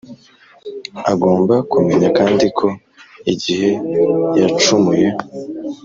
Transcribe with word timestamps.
agomba 1.11 1.55
kumenya 1.71 2.09
kandi 2.19 2.45
ko 2.57 2.67
igihe 3.33 3.69
yacumuye, 4.39 5.07